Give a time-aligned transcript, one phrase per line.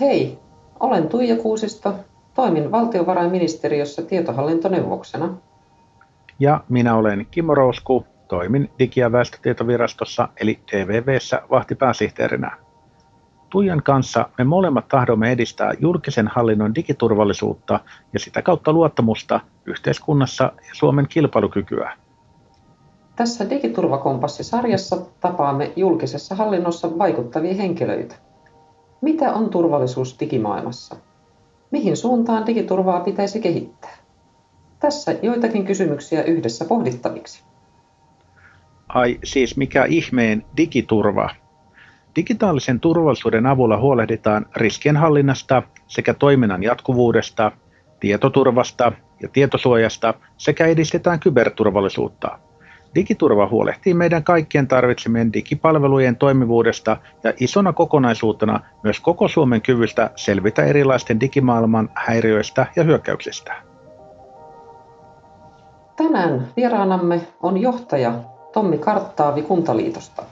[0.00, 0.38] Hei,
[0.80, 1.94] olen Tuija Kuusisto,
[2.34, 5.34] toimin valtiovarainministeriössä tietohallintoneuvoksena.
[6.38, 12.56] Ja minä olen Kimmo Rousku, toimin Digi- ja väestötietovirastossa eli DVVssä vahtipääsihteerinä.
[13.50, 17.80] Tuijan kanssa me molemmat tahdomme edistää julkisen hallinnon digiturvallisuutta
[18.12, 21.92] ja sitä kautta luottamusta yhteiskunnassa ja Suomen kilpailukykyä.
[23.16, 28.29] Tässä Digiturvakompassi-sarjassa tapaamme julkisessa hallinnossa vaikuttavia henkilöitä.
[29.00, 30.96] Mitä on turvallisuus digimaailmassa?
[31.70, 33.96] Mihin suuntaan digiturvaa pitäisi kehittää?
[34.80, 37.42] Tässä joitakin kysymyksiä yhdessä pohdittaviksi.
[38.88, 41.30] Ai siis mikä ihmeen digiturva?
[42.16, 47.52] Digitaalisen turvallisuuden avulla huolehditaan riskienhallinnasta sekä toiminnan jatkuvuudesta,
[48.00, 52.38] tietoturvasta ja tietosuojasta sekä edistetään kyberturvallisuutta.
[52.94, 60.64] Digiturva huolehtii meidän kaikkien tarvitsemien digipalvelujen toimivuudesta ja isona kokonaisuutena myös koko Suomen kyvystä selvitä
[60.64, 63.54] erilaisten digimaailman häiriöistä ja hyökkäyksistä.
[65.96, 68.12] Tänään vieraanamme on johtaja
[68.52, 70.22] Tommi Karttaavi Kuntaliitosta.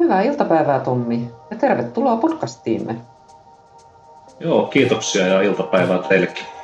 [0.00, 2.96] Hyvää iltapäivää Tommi ja tervetuloa podcastiimme.
[4.40, 6.55] Joo, kiitoksia ja iltapäivää teillekin.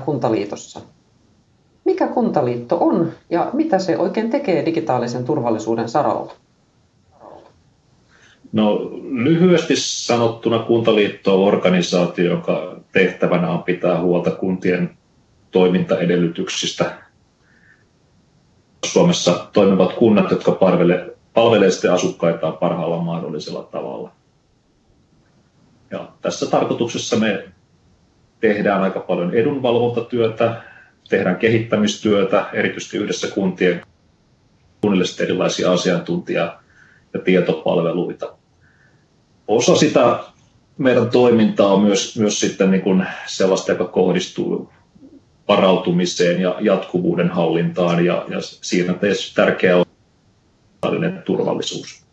[0.00, 0.80] Kuntaliitossa.
[1.84, 6.32] Mikä Kuntaliitto on ja mitä se oikein tekee digitaalisen turvallisuuden saralla?
[8.52, 14.96] No lyhyesti sanottuna Kuntaliitto on organisaatio, jonka tehtävänä on pitää huolta kuntien
[15.50, 17.02] toimintaedellytyksistä.
[18.86, 24.12] Suomessa toimivat kunnat, jotka palvelee, palvelee asukkaitaan parhaalla mahdollisella tavalla.
[25.90, 27.48] Ja tässä tarkoituksessa me
[28.40, 30.62] tehdään aika paljon edunvalvontatyötä,
[31.08, 33.82] tehdään kehittämistyötä, erityisesti yhdessä kuntien
[34.80, 36.60] kunnille erilaisia asiantuntija-
[37.14, 38.40] ja tietopalveluita
[39.50, 40.18] osa sitä
[40.78, 44.72] meidän toimintaa on myös, myös sitten niin kuin sellaista, joka kohdistuu
[45.48, 48.94] varautumiseen ja jatkuvuuden hallintaan ja, ja siinä
[49.34, 49.84] tärkeä on
[50.68, 52.04] digitaalinen turvallisuus.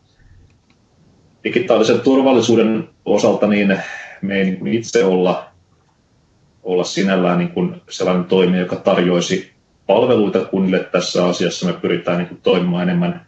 [1.43, 3.79] Digitaalisen turvallisuuden osalta niin
[4.21, 5.49] me ei niin itse olla,
[6.67, 9.51] olla sinällään niin kuin sellainen toimija, joka tarjoisi
[9.87, 11.65] palveluita kunnille tässä asiassa.
[11.65, 13.25] Me pyritään niin kuin toimimaan enemmän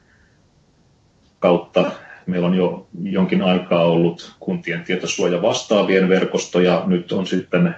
[1.40, 1.92] kautta
[2.30, 7.76] Meillä on jo jonkin aikaa ollut kuntien tietosuoja vastaavien verkosto ja nyt on sitten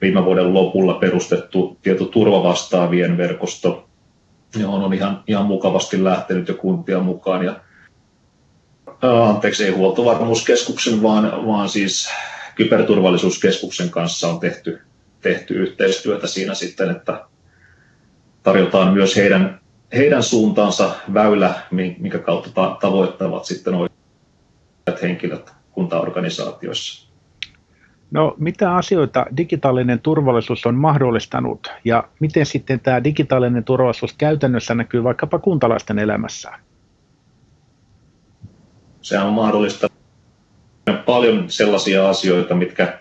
[0.00, 3.88] viime vuoden lopulla perustettu tietoturvavastaavien verkosto,
[4.56, 7.44] johon on ihan, ihan mukavasti lähtenyt jo kuntia mukaan.
[7.44, 7.56] Ja,
[9.28, 12.10] anteeksi, ei huoltovarmuuskeskuksen, vaan, vaan siis
[12.56, 14.80] kyberturvallisuuskeskuksen kanssa on tehty,
[15.20, 17.24] tehty yhteistyötä siinä sitten, että
[18.42, 19.60] tarjotaan myös heidän
[19.94, 27.08] heidän suuntaansa väylä, minkä kautta tavoittavat sitten oikeat henkilöt kuntaorganisaatioissa.
[28.10, 35.04] No, mitä asioita digitaalinen turvallisuus on mahdollistanut ja miten sitten tämä digitaalinen turvallisuus käytännössä näkyy
[35.04, 36.52] vaikkapa kuntalaisten elämässä?
[39.02, 39.88] Se on mahdollista
[41.06, 42.98] paljon sellaisia asioita, mitkä,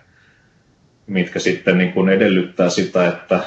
[1.08, 3.40] mitkä sitten niin kuin edellyttää sitä, että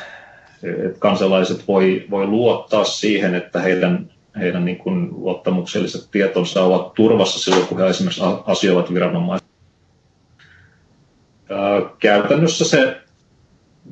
[0.62, 7.38] että kansalaiset voi, voi luottaa siihen, että heidän, heidän niin kuin luottamukselliset tietonsa ovat turvassa
[7.38, 9.46] silloin, kun he esimerkiksi asioivat viranomaisia.
[11.98, 12.96] Käytännössä se,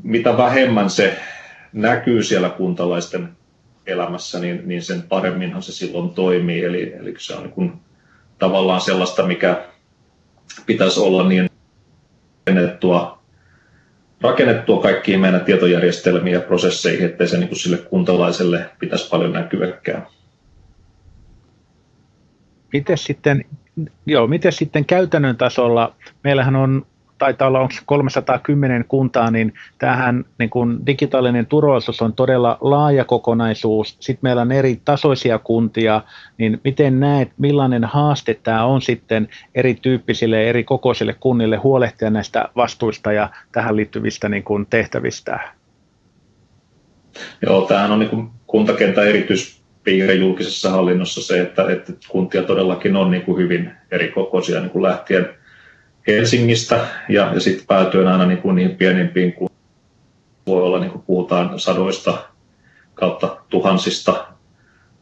[0.03, 1.19] mitä vähemmän se
[1.73, 3.29] näkyy siellä kuntalaisten
[3.87, 6.65] elämässä, niin, niin sen paremminhan se silloin toimii.
[6.65, 7.73] Eli, eli se on niin kuin
[8.39, 9.65] tavallaan sellaista, mikä
[10.67, 11.51] pitäisi olla niin
[12.47, 13.25] rakennettua
[14.21, 20.07] rakennettua kaikkiin meidän tietojärjestelmiin ja prosesseihin, ettei se niin sille kuntalaiselle pitäisi paljon näkyäkään.
[22.73, 23.45] Miten sitten,
[24.07, 25.95] joo, miten sitten käytännön tasolla,
[26.25, 26.87] meillähän on
[27.19, 33.97] taitaa olla onko 310 kuntaa, niin tähän niin kuin digitaalinen turvallisuus on todella laaja kokonaisuus.
[34.01, 36.03] Sitten meillä on eri tasoisia kuntia,
[36.39, 42.49] niin miten näet, millainen haaste tämä on sitten erityyppisille ja eri kokoisille kunnille huolehtia näistä
[42.57, 45.41] vastuista ja tähän liittyvistä niin kuin tehtävistä?
[47.43, 53.11] Joo, tämähän on niin kuin kuntakentän erityispiirre julkisessa hallinnossa se, että, että kuntia todellakin on
[53.11, 55.29] niin kuin hyvin eri kokoisia niin kuin lähtien–
[56.07, 59.51] Helsingistä ja, ja sitten päätyen aina niin kuin niihin pienimpiin, kun
[60.47, 62.19] voi olla, niin kuin puhutaan sadoista
[62.95, 64.27] kautta tuhansista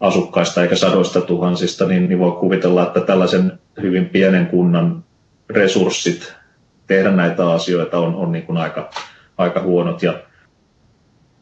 [0.00, 5.04] asukkaista eikä sadoista tuhansista, niin, niin voi kuvitella, että tällaisen hyvin pienen kunnan
[5.50, 6.34] resurssit
[6.87, 8.90] tehdä näitä asioita on, on niin kuin aika,
[9.38, 10.02] aika huonot.
[10.02, 10.14] Ja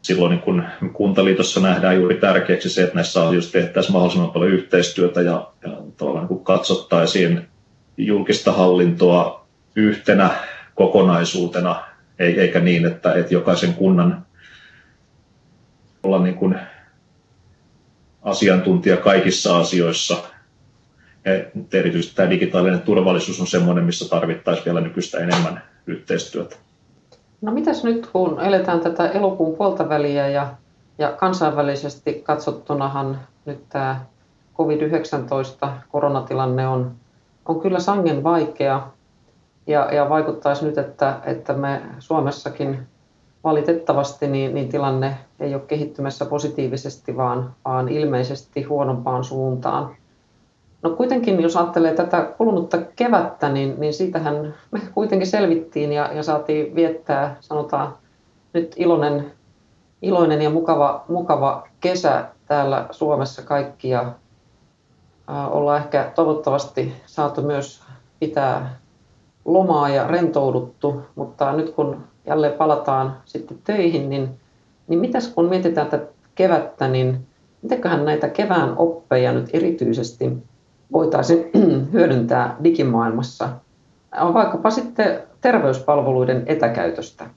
[0.01, 5.21] silloin niin kun kuntaliitossa nähdään juuri tärkeäksi se, että näissä asioissa tehtäisiin mahdollisimman paljon yhteistyötä
[5.21, 5.69] ja, ja
[6.29, 7.47] niin katsottaisiin
[7.97, 9.40] julkista hallintoa
[9.75, 10.29] yhtenä
[10.75, 11.83] kokonaisuutena,
[12.19, 14.25] eikä niin, että, että jokaisen kunnan
[16.03, 16.59] olla niin kuin
[18.21, 20.17] asiantuntija kaikissa asioissa.
[21.25, 26.55] Ja erityisesti tämä digitaalinen turvallisuus on sellainen, missä tarvittaisiin vielä nykyistä enemmän yhteistyötä.
[27.41, 30.53] No mitäs nyt, kun eletään tätä elokuun puolta väliä ja,
[30.97, 34.01] ja kansainvälisesti katsottunahan nyt tämä
[34.57, 36.91] COVID-19 koronatilanne on,
[37.45, 38.87] on kyllä sangen vaikea
[39.67, 42.79] ja, ja vaikuttaisi nyt, että, että me Suomessakin
[43.43, 49.95] valitettavasti niin, niin tilanne ei ole kehittymässä positiivisesti, vaan, vaan ilmeisesti huonompaan suuntaan.
[50.81, 56.23] No kuitenkin, jos ajattelee tätä kulunutta kevättä, niin, niin siitähän me kuitenkin selvittiin ja, ja
[56.23, 57.93] saatiin viettää, sanotaan
[58.53, 59.31] nyt iloinen,
[60.01, 64.11] iloinen ja mukava, mukava kesä täällä Suomessa kaikki ja
[65.27, 67.83] ollaan ehkä toivottavasti saatu myös
[68.19, 68.80] pitää
[69.45, 74.29] lomaa ja rentouduttu, mutta nyt kun jälleen palataan sitten töihin, niin,
[74.87, 77.27] niin mitäs kun mietitään tätä kevättä, niin
[77.61, 80.31] mitenköhän näitä kevään oppeja nyt erityisesti
[80.91, 81.49] voitaisiin
[81.93, 83.49] hyödyntää digimaailmassa,
[84.33, 87.29] vaikkapa sitten terveyspalveluiden etäkäytöstä.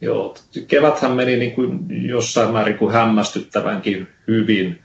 [0.00, 0.34] Joo,
[0.68, 4.82] keväthän meni niin kuin jossain määrin kuin hämmästyttävänkin hyvin,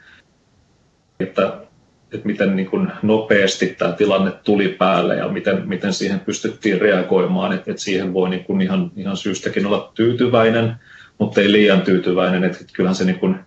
[1.20, 1.67] että,
[2.14, 7.54] että miten niin kuin nopeasti tämä tilanne tuli päälle ja miten, miten siihen pystyttiin reagoimaan,
[7.54, 10.76] että, että siihen voi niin kuin ihan, ihan syystäkin olla tyytyväinen,
[11.18, 13.40] mutta ei liian tyytyväinen, että kyllähän se niin kuin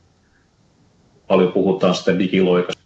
[1.29, 2.81] paljon puhutaan sitten digiloikasta.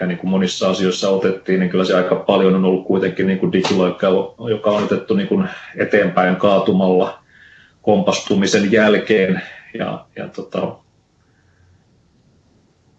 [0.00, 3.38] Ja niin kuin monissa asioissa otettiin, niin kyllä se aika paljon on ollut kuitenkin niin
[3.38, 4.06] kuin digiloikka,
[4.50, 7.22] joka on otettu niin kuin eteenpäin kaatumalla
[7.82, 9.42] kompastumisen jälkeen.
[9.74, 10.76] Ja, ja tota,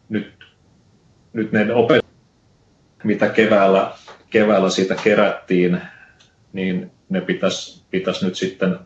[0.09, 0.36] nyt,
[1.37, 2.05] nyt ne opet,
[3.03, 3.91] mitä keväällä,
[4.29, 5.81] keväällä siitä kerättiin,
[6.53, 8.79] niin ne pitäisi, pitäisi nyt sitten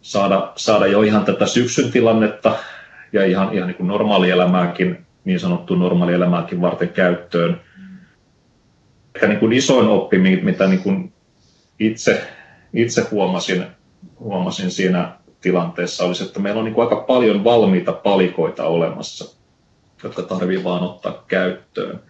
[0.00, 2.56] saada, saada jo ihan tätä syksyn tilannetta
[3.12, 7.60] ja ihan, ihan niin kuin normaalielämääkin, niin sanottu normaalielämääkin varten käyttöön.
[9.14, 11.12] Ehkä niin kuin isoin oppi, mitä niin kuin
[11.78, 12.22] itse,
[12.74, 13.66] itse huomasin,
[14.18, 19.41] huomasin siinä tilanteessa, olisi, että meillä on niin kuin aika paljon valmiita palikoita olemassa,
[20.02, 22.00] jotka tarvii vaan ottaa käyttöön.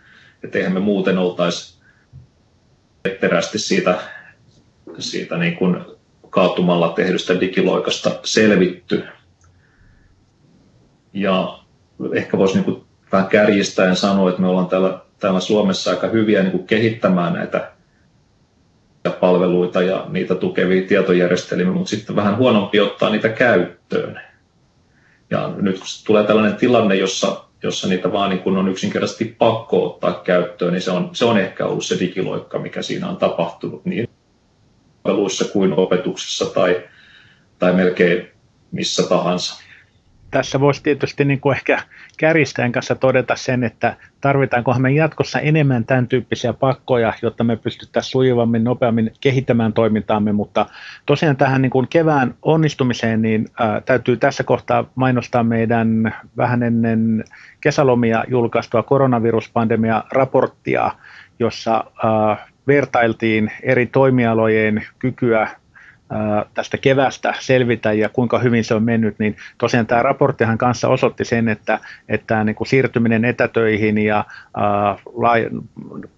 [0.44, 1.82] Että eihän me muuten oltaisi
[3.02, 3.98] ketterästi siitä,
[4.98, 5.84] siitä niin kuin
[6.30, 9.04] kaatumalla tehdystä digiloikasta selvitty,
[11.12, 11.58] ja
[12.14, 16.42] ehkä voisi niin kuin vähän kärjistäen sanoa, että me ollaan täällä, täällä Suomessa aika hyviä
[16.42, 17.72] niin kuin kehittämään näitä
[19.20, 24.20] palveluita ja niitä tukevia tietojärjestelmiä, mutta sitten vähän huonompi ottaa niitä käyttöön.
[25.30, 29.86] Ja nyt kun tulee tällainen tilanne, jossa, jossa niitä vaan niin kun on yksinkertaisesti pakko
[29.86, 33.84] ottaa käyttöön, niin se on, se on ehkä ollut se digiloikka, mikä siinä on tapahtunut
[33.84, 34.08] niin
[35.02, 36.82] palveluissa kuin opetuksessa tai,
[37.58, 38.28] tai melkein
[38.72, 39.62] missä tahansa
[40.32, 41.82] tässä voisi tietysti niin kuin ehkä
[42.16, 48.10] kärjistäjän kanssa todeta sen, että tarvitaankohan me jatkossa enemmän tämän tyyppisiä pakkoja, jotta me pystyttäisiin
[48.10, 50.66] sujuvammin, nopeammin kehittämään toimintaamme, mutta
[51.06, 53.48] tosiaan tähän niin kuin kevään onnistumiseen, niin
[53.84, 57.24] täytyy tässä kohtaa mainostaa meidän vähän ennen
[57.60, 60.90] kesälomia julkaistua koronaviruspandemia raporttia,
[61.38, 61.84] jossa
[62.66, 65.48] vertailtiin eri toimialojen kykyä
[66.54, 71.24] tästä kevästä selvitä ja kuinka hyvin se on mennyt, niin tosiaan tämä raporttihan kanssa osoitti
[71.24, 71.78] sen, että,
[72.08, 74.24] että niin kuin siirtyminen etätöihin ja
[74.56, 74.96] ää,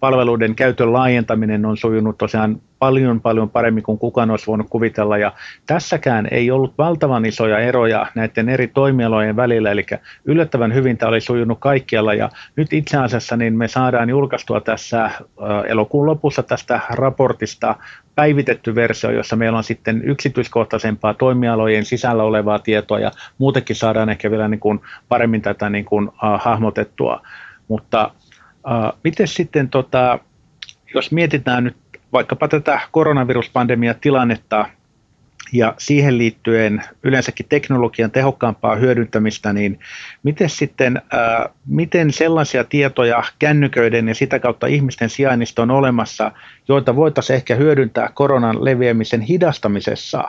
[0.00, 5.18] palveluiden käytön laajentaminen on sujunut tosiaan paljon paljon paremmin kuin kukaan olisi voinut kuvitella.
[5.18, 5.32] Ja
[5.66, 9.86] tässäkään ei ollut valtavan isoja eroja näiden eri toimialojen välillä, eli
[10.24, 12.14] yllättävän hyvin tämä oli sujunut kaikkialla.
[12.14, 15.10] Ja nyt itse asiassa niin me saadaan julkaistua tässä
[15.68, 17.74] elokuun lopussa tästä raportista
[18.14, 24.30] päivitetty versio, jossa meillä on sitten yksityiskohtaisempaa toimialojen sisällä olevaa tietoa ja muutenkin saadaan ehkä
[24.30, 27.23] vielä niin kuin paremmin tätä niin kuin, uh, hahmotettua.
[27.68, 28.11] Mutta
[28.54, 30.18] uh, miten sitten, tota,
[30.94, 31.76] jos mietitään nyt
[32.12, 34.66] vaikkapa tätä koronaviruspandemia-tilannetta
[35.54, 39.78] ja siihen liittyen yleensäkin teknologian tehokkaampaa hyödyntämistä, niin
[40.23, 46.32] miten sitten, ää, miten sellaisia tietoja kännyköiden ja sitä kautta ihmisten sijainnista on olemassa,
[46.68, 50.25] joita voitaisiin ehkä hyödyntää koronan leviämisen hidastamisessa,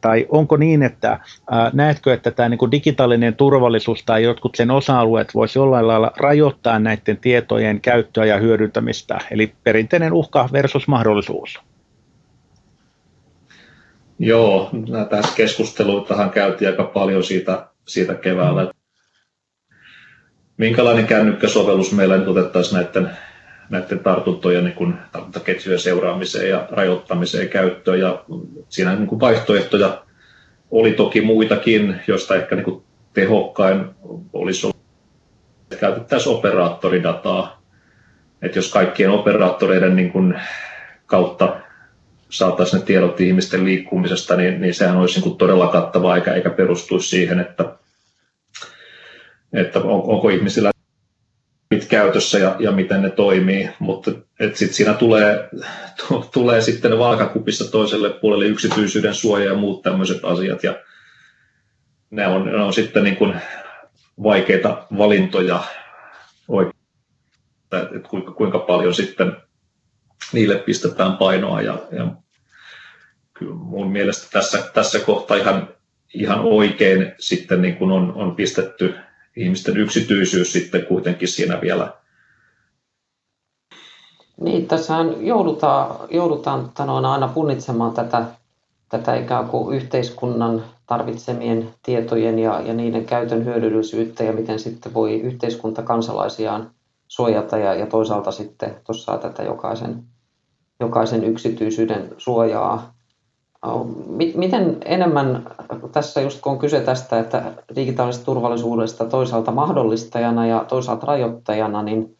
[0.00, 1.18] tai onko niin, että
[1.50, 6.78] ää, näetkö, että tämä niin digitaalinen turvallisuus tai jotkut sen osa-alueet voisi jollain lailla rajoittaa
[6.78, 11.67] näiden tietojen käyttöä ja hyödyntämistä, eli perinteinen uhka versus mahdollisuus?
[14.18, 14.70] Joo,
[15.10, 18.70] tässä keskusteluitahan käytiin aika paljon siitä, siitä keväällä.
[20.56, 23.10] Minkälainen kännykkäsovellus meillä nyt otettaisiin näiden,
[23.70, 28.00] näiden tartuntojen niin kuin, tartuntaketjujen seuraamiseen ja rajoittamiseen käyttöön.
[28.00, 28.24] Ja
[28.68, 30.02] siinä niin kuin vaihtoehtoja
[30.70, 32.82] oli toki muitakin, joista ehkä niin kuin
[33.14, 33.84] tehokkain
[34.32, 34.80] olisi ollut,
[35.62, 37.62] että käytettäisiin operaattoridataa.
[38.42, 40.40] Että jos kaikkien operaattoreiden niin kuin
[41.06, 41.56] kautta
[42.30, 46.50] saataisiin ne tiedot ihmisten liikkumisesta, niin, niin sehän olisi niin kuin todella kattavaa, eikä, eikä
[46.50, 47.64] perustuisi siihen, että,
[49.52, 50.70] että on, onko ihmisillä
[51.88, 54.10] käytössä ja, ja miten ne toimii, mutta
[54.54, 55.48] sitten siinä tulee,
[56.32, 60.74] tulee sitten vaakakupissa toiselle puolelle yksityisyyden suoja ja muut tämmöiset asiat, ja
[62.10, 63.34] ne on, ne on sitten niin kuin
[64.22, 65.64] vaikeita valintoja.
[66.48, 66.74] Oikein,
[67.72, 69.36] että kuinka, kuinka paljon sitten
[70.32, 72.06] niille pistetään painoa ja, ja
[73.34, 75.68] kyllä mun mielestä tässä, tässä kohtaa ihan,
[76.14, 78.94] ihan oikein sitten niin kuin on, on pistetty
[79.36, 81.92] ihmisten yksityisyys sitten kuitenkin siinä vielä.
[84.40, 88.24] Niin, tässähän joudutaan, joudutaan sanoin, aina punnitsemaan tätä,
[88.88, 95.20] tätä ikään kuin yhteiskunnan tarvitsemien tietojen ja, ja niiden käytön hyödyllisyyttä ja miten sitten voi
[95.20, 96.70] yhteiskunta kansalaisiaan
[97.08, 100.04] suojata ja, ja toisaalta sitten tuossa tätä jokaisen,
[100.80, 102.94] jokaisen yksityisyyden suojaa.
[104.34, 105.46] Miten enemmän
[105.92, 112.16] tässä just kun on kyse tästä, että digitaalisesta turvallisuudesta toisaalta mahdollistajana ja toisaalta rajoittajana, niin,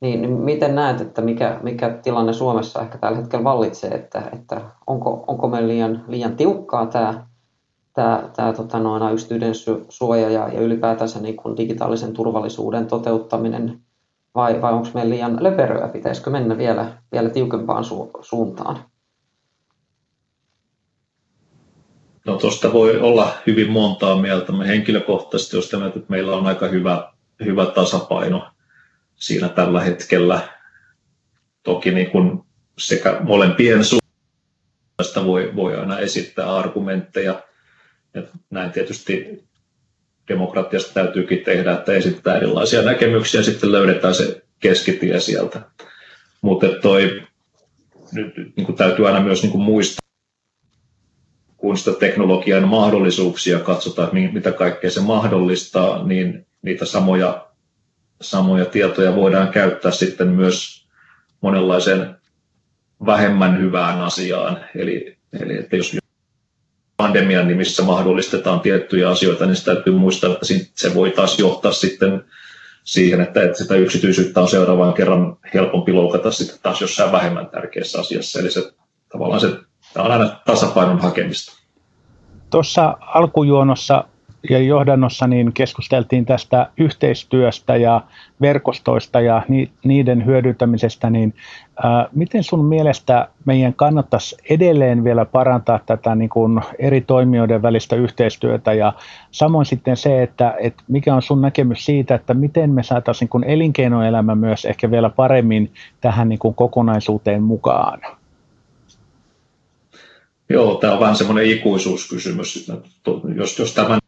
[0.00, 5.24] niin, miten näet, että mikä, mikä tilanne Suomessa ehkä tällä hetkellä vallitsee, että, että onko,
[5.26, 7.26] onko meillä liian, liian tiukkaa tämä,
[7.92, 9.54] tämä, tämä tota noin, yksityinen
[9.88, 13.80] suoja ja, ja ylipäätänsä niin kuin digitaalisen turvallisuuden toteuttaminen
[14.36, 18.84] vai, vai onko meillä liian löperöä, pitäisikö mennä vielä, vielä tiukempaan su, suuntaan?
[22.26, 24.52] No tuosta voi olla hyvin montaa mieltä.
[24.52, 27.12] Me henkilökohtaisesti olen mieltä, että meillä on aika hyvä,
[27.44, 28.46] hyvä tasapaino
[29.14, 30.48] siinä tällä hetkellä.
[31.62, 32.42] Toki niin kuin
[32.78, 37.42] sekä molempien suunnasta voi, voi aina esittää argumentteja.
[38.14, 39.44] Ja näin tietysti
[40.28, 45.60] demokratiasta täytyykin tehdä, että esittää erilaisia näkemyksiä ja sitten löydetään se keskitie sieltä.
[46.42, 47.22] Mutta toi,
[48.12, 50.06] nyt niin kuin täytyy aina myös niin kuin muistaa,
[51.56, 57.46] kun sitä teknologian mahdollisuuksia katsotaan, mitä kaikkea se mahdollistaa, niin niitä samoja,
[58.20, 60.86] samoja tietoja voidaan käyttää sitten myös
[61.40, 62.16] monenlaiseen
[63.06, 64.60] vähemmän hyvään asiaan.
[64.74, 65.96] Eli, eli että jos
[66.96, 72.24] pandemian nimissä mahdollistetaan tiettyjä asioita, niin sitä täytyy muistaa, että se voi taas johtaa sitten
[72.84, 78.00] siihen, että, että sitä yksityisyyttä on seuraavan kerran helpompi loukata sitten taas jossain vähemmän tärkeässä
[78.00, 78.40] asiassa.
[78.40, 78.72] Eli se
[79.08, 79.46] tavallaan se
[79.96, 81.52] on aina tasapainon hakemista.
[82.50, 84.04] Tuossa alkujuonossa
[84.50, 88.00] ja johdannossa niin keskusteltiin tästä yhteistyöstä ja
[88.40, 89.42] verkostoista ja
[89.84, 91.34] niiden hyödyntämisestä, niin
[92.12, 98.72] miten sun mielestä meidän kannattaisi edelleen vielä parantaa tätä niin kuin eri toimijoiden välistä yhteistyötä
[98.72, 98.92] ja
[99.30, 103.50] samoin sitten se, että, että mikä on sun näkemys siitä, että miten me saataisiin niin
[103.50, 108.00] elinkeinoelämä myös ehkä vielä paremmin tähän niin kuin kokonaisuuteen mukaan?
[110.48, 112.70] Joo, tämä on vähän semmoinen ikuisuuskysymys.
[113.36, 113.98] Jos, jos tämä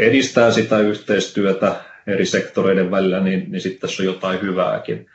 [0.00, 1.74] edistää sitä yhteistyötä
[2.06, 5.06] eri sektoreiden välillä, niin, niin sitten tässä on jotain hyvääkin.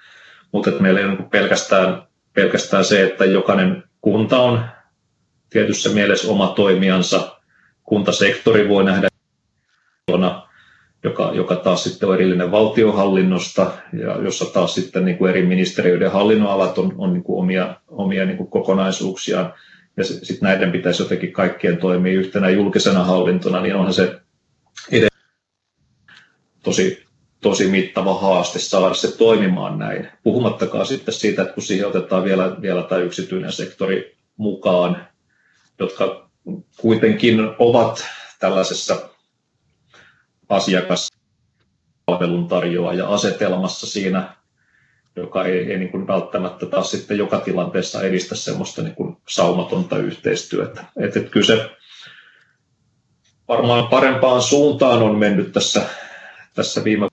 [0.51, 4.65] Mutta meillä ei ole niin pelkästään, pelkästään se, että jokainen kunta on
[5.49, 7.39] tietyssä mielessä oma toimijansa.
[7.83, 9.07] Kuntasektori voi nähdä
[11.03, 16.11] joka, joka taas sitten on erillinen valtiohallinnosta, ja jossa taas sitten niin kuin eri ministeriöiden
[16.11, 19.53] hallinnonalat on, on niin kuin omia, omia niin kuin kokonaisuuksiaan,
[19.97, 24.19] ja sitten näiden pitäisi jotenkin kaikkien toimia yhtenä julkisena hallintona, niin onhan se
[26.63, 27.05] tosi,
[27.41, 30.09] tosi mittava haaste saada se toimimaan näin.
[30.23, 35.07] Puhumattakaan sitten siitä, että kun siihen otetaan vielä, vielä tämä yksityinen sektori mukaan,
[35.79, 36.29] jotka
[36.77, 38.05] kuitenkin ovat
[38.39, 39.09] tällaisessa
[40.49, 44.35] asiakaspalvelun tarjoaja asetelmassa siinä,
[45.15, 49.97] joka ei, ei niin kuin välttämättä taas sitten joka tilanteessa edistä semmoista niin kuin saumatonta
[49.97, 50.85] yhteistyötä.
[50.97, 51.69] Et, et kyllä se
[53.47, 55.81] varmaan parempaan suuntaan on mennyt tässä,
[56.55, 57.07] tässä viime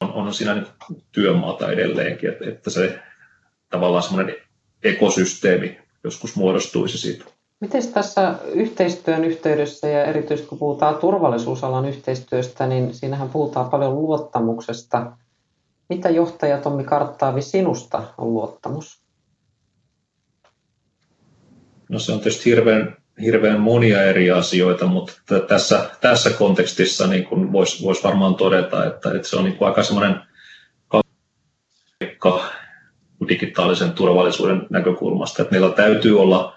[0.00, 0.62] on, on siinä
[1.12, 2.98] työmaata edelleenkin, että, että se
[3.70, 4.36] tavallaan semmoinen
[4.82, 7.24] ekosysteemi joskus muodostuisi siitä.
[7.60, 15.12] Miten tässä yhteistyön yhteydessä ja erityisesti kun puhutaan turvallisuusalan yhteistyöstä, niin siinähän puhutaan paljon luottamuksesta.
[15.88, 19.02] Mitä johtaja Tommi Karttaavi sinusta on luottamus?
[21.88, 27.84] No se on tietysti hirveän, hirveän monia eri asioita, mutta tässä, tässä kontekstissa niin voisi
[27.84, 30.20] vois varmaan todeta, että, että se on niin kuin aika semmoinen
[33.28, 36.54] digitaalisen turvallisuuden näkökulmasta, että meillä täytyy olla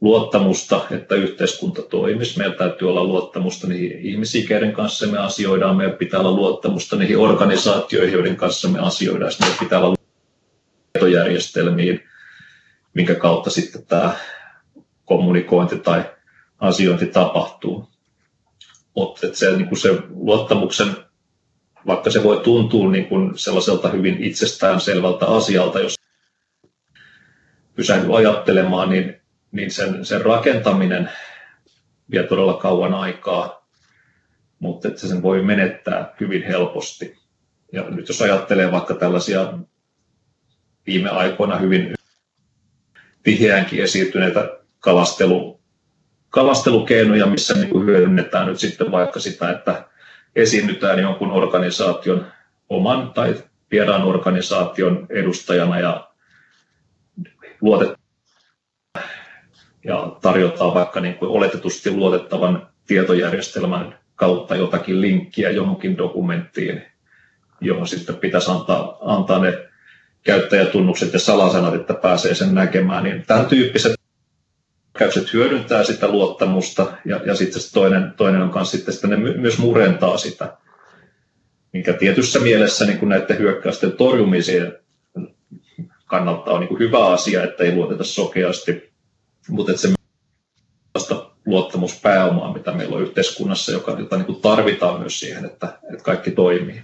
[0.00, 2.38] luottamusta, että yhteiskunta toimisi.
[2.38, 5.76] Meillä täytyy olla luottamusta niihin ihmisiin, keiden kanssa me asioidaan.
[5.76, 9.32] Meillä pitää olla luottamusta niihin organisaatioihin, joiden kanssa me asioidaan.
[9.40, 9.96] Meillä pitää olla
[10.92, 12.00] tietojärjestelmiin,
[12.94, 14.12] minkä kautta sitten tämä
[15.04, 16.04] kommunikointi tai
[16.58, 17.88] asiointi tapahtuu.
[18.96, 20.96] Mutta se, niin se luottamuksen,
[21.86, 25.94] vaikka se voi tuntua niin kuin sellaiselta hyvin itsestään selvältä asialta, jos
[27.74, 31.10] pysähdy ajattelemaan, niin niin sen, sen rakentaminen
[32.10, 33.68] vie todella kauan aikaa,
[34.58, 37.18] mutta että sen voi menettää hyvin helposti.
[37.72, 39.58] Ja nyt jos ajattelee vaikka tällaisia
[40.86, 41.94] viime aikoina hyvin
[43.22, 45.60] tiheänkin esiintyneitä kalastelu,
[46.30, 49.84] kalastelukeinoja, missä niin kuin hyödynnetään nyt sitten vaikka sitä, että
[50.36, 52.26] esiinnytään jonkun organisaation
[52.68, 53.34] oman tai
[53.70, 56.08] vieraan organisaation edustajana ja
[57.60, 58.02] luotetaan
[59.84, 66.82] ja tarjotaan vaikka niin kuin oletetusti luotettavan tietojärjestelmän kautta jotakin linkkiä johonkin dokumenttiin,
[67.60, 69.68] johon sitten pitäisi antaa, antaa ne
[70.22, 73.04] käyttäjätunnukset ja salasanat, että pääsee sen näkemään.
[73.04, 74.01] Niin tämän tyyppiset
[74.98, 79.58] käytökset hyödyntää sitä luottamusta ja, ja sitten toinen, toinen on myös sitten, sitten ne myös
[79.58, 80.56] murentaa sitä,
[81.72, 84.78] mikä tietyssä mielessä niin kuin näiden hyökkäysten torjumiseen
[86.06, 88.92] kannalta on niin kuin hyvä asia, että ei luoteta sokeasti
[89.48, 89.88] mutta se
[91.46, 96.82] luottamuspääomaa, mitä meillä on yhteiskunnassa, joka, jota niin tarvitaan myös siihen, että, että kaikki toimii.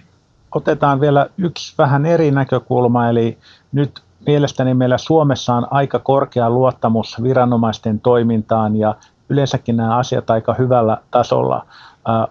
[0.55, 3.37] Otetaan vielä yksi vähän eri näkökulma, eli
[3.71, 8.95] nyt mielestäni meillä Suomessa on aika korkea luottamus viranomaisten toimintaan ja
[9.29, 11.65] yleensäkin nämä asiat aika hyvällä tasolla.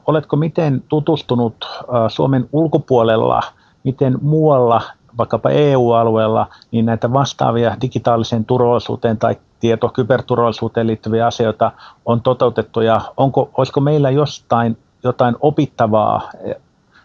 [0.06, 1.68] oletko miten tutustunut
[2.08, 3.40] Suomen ulkopuolella,
[3.84, 4.82] miten muualla
[5.18, 11.72] vaikkapa EU-alueella, niin näitä vastaavia digitaaliseen turvallisuuteen tai tieto- kyberturvallisuuteen liittyviä asioita
[12.06, 16.30] on toteutettu ja onko, olisiko meillä jostain jotain opittavaa?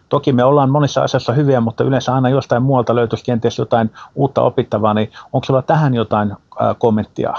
[0.08, 4.42] Toki me ollaan monissa asioissa hyviä, mutta yleensä aina jostain muualta löytyisi kenties jotain uutta
[4.42, 6.32] opittavaa, niin onko sulla tähän jotain
[6.78, 7.34] kommenttia?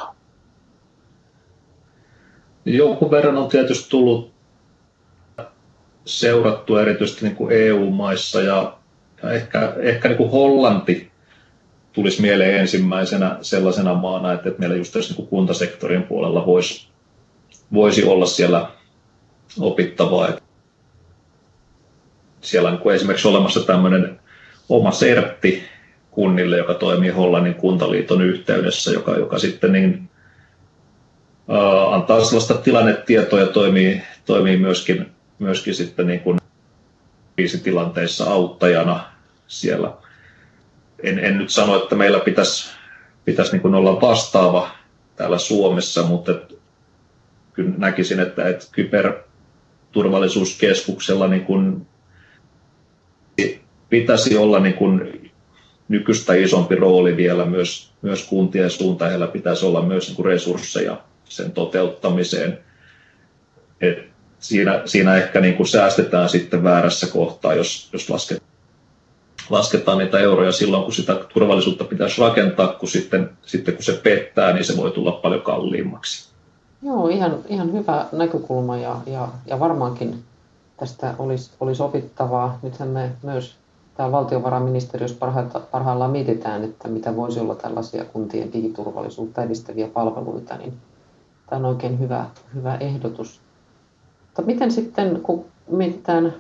[2.65, 4.31] Jonkun verran on tietysti tullut
[6.05, 8.77] seurattu erityisesti niin kuin EU-maissa ja
[9.23, 11.11] ehkä, ehkä niin kuin Hollanti
[11.93, 16.87] tulisi mieleen ensimmäisenä sellaisena maana, että, että meillä just tässä niin kuin kuntasektorin puolella voisi,
[17.73, 18.69] voisi olla siellä
[19.59, 20.27] opittavaa.
[20.27, 20.41] Että
[22.45, 24.19] siellä on niin esimerkiksi olemassa tämmöinen
[24.69, 25.63] oma sertti
[26.11, 30.09] kunnille, joka toimii Hollannin kuntaliiton yhteydessä, joka, joka sitten niin,
[31.49, 36.39] ää, antaa sellaista tilannetietoa ja toimii, toimii myöskin, myöskin sitten niin kuin
[37.35, 39.03] kriisitilanteissa auttajana
[39.47, 39.93] siellä.
[41.03, 42.71] En, en nyt sano, että meillä pitäisi,
[43.25, 44.69] pitäisi niin olla vastaava
[45.15, 46.59] täällä Suomessa, mutta et,
[47.53, 51.87] kyllä näkisin, että, että kyberturvallisuuskeskuksella niin kuin
[53.89, 55.25] pitäisi olla niin kuin
[55.87, 59.11] nykyistä isompi rooli vielä myös, myös kuntien suuntaan.
[59.11, 62.59] Heillä pitäisi olla myös niin kuin resursseja sen toteuttamiseen.
[63.81, 63.97] Et
[64.39, 68.49] siinä, siinä ehkä niin kuin säästetään sitten väärässä kohtaa, jos, jos lasketaan,
[69.49, 74.53] lasketaan niitä euroja silloin, kun sitä turvallisuutta pitäisi rakentaa, kun sitten, sitten kun se pettää,
[74.53, 76.29] niin se voi tulla paljon kalliimmaksi.
[76.81, 80.23] Joo, ihan, ihan hyvä näkökulma ja, ja, ja varmaankin
[80.77, 82.59] tästä olisi, olisi opittavaa.
[82.63, 83.55] Nythän me myös
[83.97, 85.17] tämä valtiovarainministeriössä
[85.71, 90.73] parhaillaan mietitään, että mitä voisi olla tällaisia kuntien digiturvallisuutta edistäviä palveluita, niin
[91.49, 93.41] tämä on oikein hyvä, hyvä ehdotus.
[94.25, 96.33] Mutta miten sitten, kun mietitään,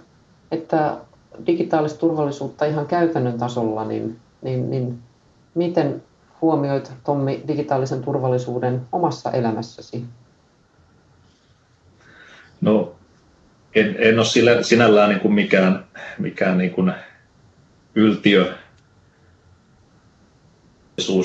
[0.51, 0.97] että
[1.47, 4.99] digitaalista turvallisuutta ihan käytännön tasolla, niin, niin, niin
[5.55, 6.03] miten
[6.41, 10.05] huomioit Tommi digitaalisen turvallisuuden omassa elämässäsi?
[12.61, 12.91] No,
[13.75, 15.85] en, en ole sinällään niin kuin mikään,
[16.19, 16.93] mikään niin kuin
[17.95, 18.53] yltiö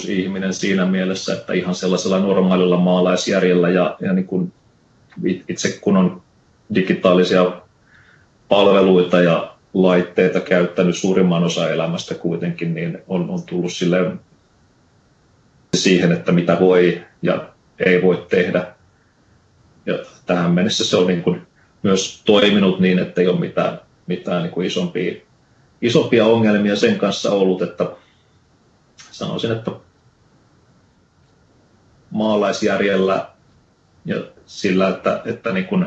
[0.09, 4.53] ihminen siinä mielessä, että ihan sellaisella normaalilla maalaisjärjellä ja, ja niin kuin
[5.49, 6.23] itse kun on
[6.75, 7.61] digitaalisia
[8.49, 14.13] palveluita ja laitteita käyttänyt suurimman osa elämästä kuitenkin, niin on, on tullut sille
[15.77, 17.49] siihen, että mitä voi ja
[17.87, 18.75] ei voi tehdä.
[19.87, 19.95] Ja
[20.27, 21.43] tähän mennessä se on niin kuin
[21.83, 25.15] myös toiminut niin, että ei ole mitään, mitään niin kuin isompia,
[25.83, 27.87] isompia ongelmia sen kanssa ollut, että
[29.11, 29.71] sanoisin, että
[32.11, 33.27] maalaisjärjellä
[34.05, 34.17] ja
[34.47, 35.87] sillä, että, että niin kuin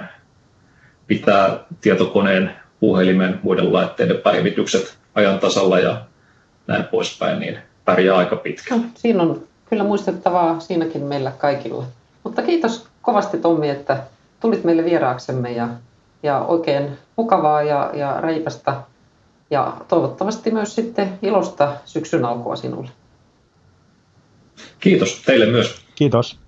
[1.08, 6.02] pitää tietokoneen, puhelimen, muiden laitteiden päivitykset ajan tasalla ja
[6.68, 8.82] näin poispäin, niin pärjää aika pitkään.
[8.82, 11.86] No, siinä on kyllä muistettavaa siinäkin meillä kaikilla.
[12.24, 14.04] Mutta kiitos kovasti Tommi, että
[14.40, 15.68] tulit meille vieraaksemme ja,
[16.24, 18.76] ja oikein mukavaa ja, ja reipästä
[19.54, 22.90] ja toivottavasti myös sitten ilosta syksyn alkua sinulle.
[24.80, 25.82] Kiitos teille myös.
[25.96, 26.40] Kiitos.